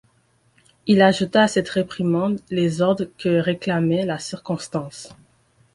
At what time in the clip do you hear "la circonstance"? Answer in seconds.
4.03-5.13